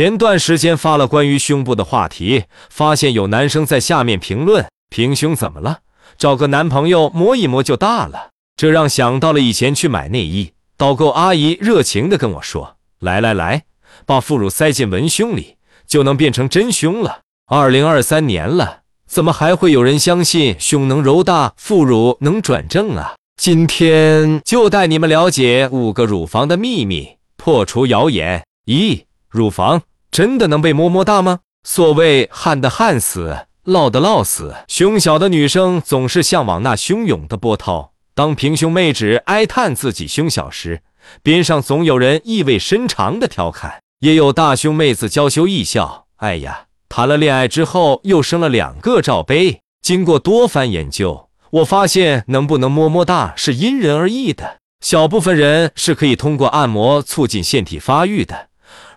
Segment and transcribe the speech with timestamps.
[0.00, 5.80] 前段时间发了关于胸部的话题，发现有男生在下面评论：“平胸怎么了？
[6.16, 13.64] 找个男朋友摸一摸就大了。”这让想到了以前去买内衣，导购阿姨热情地跟我说：“来来来，
[14.06, 17.20] 把副乳塞进文胸里，就能变成真胸了。”
[17.52, 23.16] 二零二三年了，怎么还会有人相信胸能揉大，副乳能转正啊？
[23.36, 28.42] 今天就带你们了解五个乳房的秘密，破除谣言。
[28.64, 29.82] 一、乳房。
[30.10, 31.40] 真的能被摸摸大吗？
[31.62, 34.54] 所谓旱的旱死，涝的涝死。
[34.66, 37.92] 胸小的女生总是向往那汹涌的波涛。
[38.14, 40.82] 当平胸妹纸哀叹自己胸小时，
[41.22, 54.58] 边上总有人意味深长的调侃，也有大胸妹子娇羞一笑：“哎呀，谈了恋爱之后又生了两个罩杯。”经过多番研究，我发现能不能摸摸大是因人而异的。
[54.80, 58.48] 小部分人是可以通过按摩促进腺体发育的。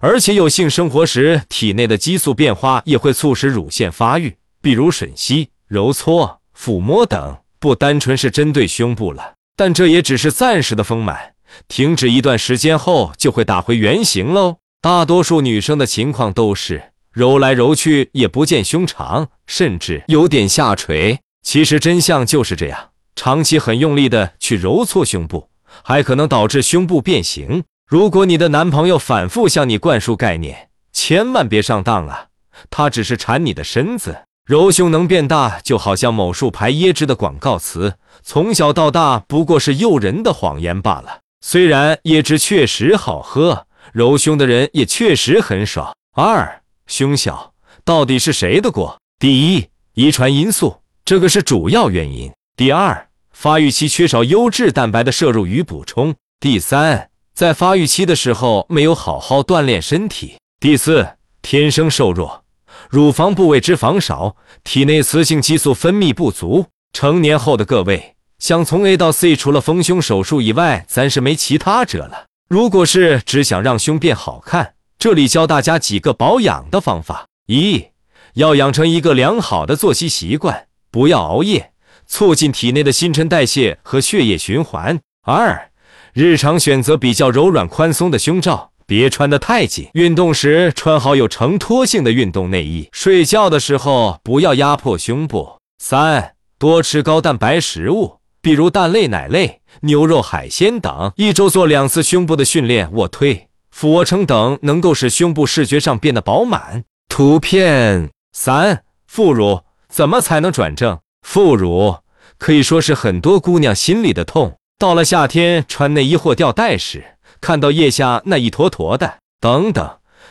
[0.05, 9.35] 而且有性生活时，体内的激素变化也会促使乳腺发育，比如吮吸、揉搓、抚摸等，不单纯是针对胸部了。
[9.55, 11.35] 但这也只是暂时的丰满，
[11.69, 14.57] 停止一段时间后就会打回原形喽。
[14.81, 21.21] 大多数女生的情况都是揉来揉去也不见胸长，甚至有点下垂。
[21.43, 25.47] 其实真相就是这样，长期很用力的去揉搓胸部，
[25.81, 27.63] 还可能导致胸部变形。
[27.85, 32.27] 如果你的男朋友反复向你灌输概念，千万别上当啊！
[32.69, 41.19] 他只是馋你的身子，揉胸能变大，就好像某树牌椰汁的广告词，从小到大不过是诱人的谎言罢了。
[41.41, 45.93] 虽然椰汁确实好喝，揉胸的人也确实很爽。
[46.15, 47.53] 二，胸小
[47.83, 48.97] 到底是谁的锅？
[49.19, 52.31] 第一，遗传因素，这个是主要原因。
[52.55, 56.15] 第二，发育期缺少优质蛋白的摄入与补充。
[56.39, 57.09] 第三。
[57.33, 60.35] 在发育期的时候没有好好锻炼身体。
[60.59, 61.07] 第四，
[61.41, 62.43] 天生瘦弱，
[62.89, 66.67] 乳房部位脂肪少，体内雌性激素分泌不足。
[66.93, 72.27] 成年后的各位想从 A 到 C，除了丰胸手术以外，咱是没其他辙了。
[72.49, 77.87] 如果是只想让胸变好看，这里教大家几个保养的方法：一，
[78.35, 81.71] 要养成一个良好的作息习惯，不要熬夜，
[82.05, 84.99] 促进体内的新陈代谢和血液循环。
[85.23, 85.71] 二。
[86.13, 89.89] 日常选择比较柔软宽松的胸罩，别穿得太紧。
[89.93, 92.87] 运动时穿好有承托性的运动内衣。
[92.91, 95.57] 睡觉的时候不要压迫胸部。
[95.79, 101.11] 三，多吃高蛋白食物，比如蛋类、奶类、牛肉、海鲜等。
[101.15, 106.83] 一周做两次胸部的训练，卧推、俯卧撑等，能够使胸部视觉上变得饱满。
[107.09, 110.99] 图片三，副乳怎么才能转正？
[111.23, 111.95] 副乳
[112.37, 114.59] 可以说是很多姑娘心里的痛。
[114.83, 119.89] 到了夏天，穿内衣或吊带时，看到腋下那一坨坨的，等等，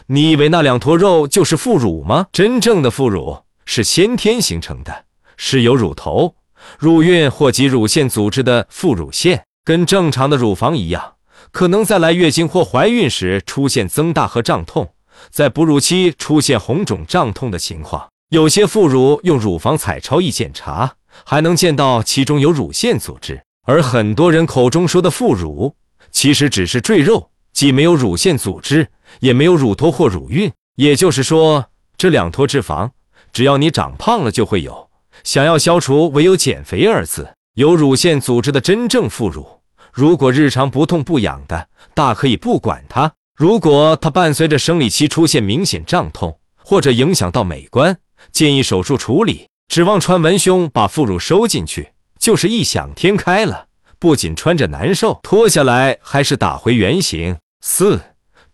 [0.08, 2.26] 你以为那两坨肉就是副乳吗？
[2.34, 5.06] 真正的副乳是先天形成的，
[5.38, 6.34] 是由乳头、
[6.78, 11.14] 乳晕或及乳腺组织的副乳腺，跟正常的乳房一样，
[11.50, 14.90] 可能在来月经或怀孕时出现增大和胀痛，
[15.30, 18.06] 在哺乳期出现红肿胀痛的情况。
[18.28, 23.40] 有些副乳用乳房彩超一检查，还能见到其中有乳腺组织。
[23.64, 25.74] 而很多人口中说的副乳，
[26.10, 28.88] 其实只是赘肉，既没有乳腺组织，
[29.20, 30.50] 也没有乳头或乳晕。
[30.74, 32.90] 也就是说，这两坨脂肪，
[33.32, 34.88] 只要你长胖了就会有。
[35.22, 37.34] 想要消除，唯有减肥二字。
[37.54, 39.46] 有乳腺组织的真正副乳，
[39.92, 47.96] 如果日常不痛不痒的，大可以不管它；如果它伴随着生理期出现明显胀痛，或者影响到美观，
[48.32, 49.46] 建议手术处理。
[49.68, 51.90] 指望穿文胸把副乳收进去。
[52.22, 53.66] 就是异想天开了，
[53.98, 57.36] 不仅穿着难受，脱下来还是打回原形。
[57.62, 58.00] 四，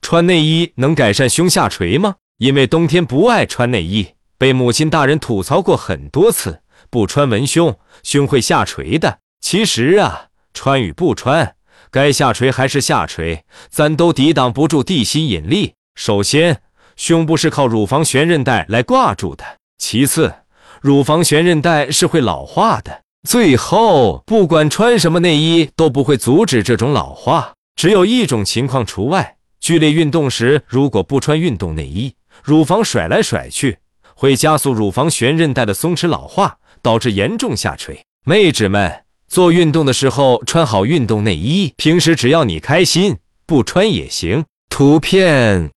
[0.00, 2.14] 穿内衣能改善胸下垂吗？
[2.38, 9.18] 因为冬天不爱穿内衣，被母亲大人吐槽过很多次，不穿文胸胸会下垂的。
[9.42, 11.54] 其实啊，穿与不穿，
[11.90, 15.74] 该下垂还是下垂，咱都抵挡不住地心引力。
[15.94, 16.62] 首先，
[16.96, 19.44] 胸部是靠乳房悬韧带来挂住的；
[19.76, 20.32] 其次，
[20.80, 23.02] 乳房悬韧带是会老化的。
[23.28, 33.76] 最后，不管穿什么内衣都不会阻止这种老化，只有一种情况除外：剧烈运动时，如果不穿运动内衣，乳房甩来甩去，
[34.14, 38.00] 会加速乳房悬韧带的松弛老化，导致严重下垂。
[38.24, 44.46] 妹纸们，做运动的时候穿好运动内衣，平时只要你开心，不穿也行。
[44.70, 45.70] 图片